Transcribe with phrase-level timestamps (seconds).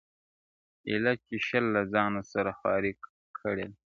[0.89, 2.91] ايله چي شل، له ځان سره خوارې
[3.37, 3.75] کړې ده